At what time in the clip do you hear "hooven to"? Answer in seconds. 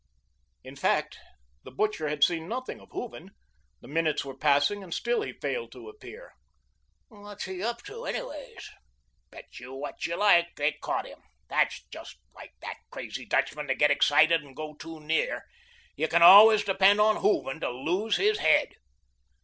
17.17-17.69